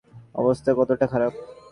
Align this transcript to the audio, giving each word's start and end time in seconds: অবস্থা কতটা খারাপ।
অবস্থা 0.35 0.71
কতটা 0.73 1.05
খারাপ। 1.07 1.33